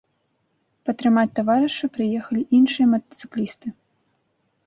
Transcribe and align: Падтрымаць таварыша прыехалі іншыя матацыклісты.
Падтрымаць 0.87 1.33
таварыша 1.39 1.85
прыехалі 1.97 2.41
іншыя 2.59 2.87
матацыклісты. 2.93 3.67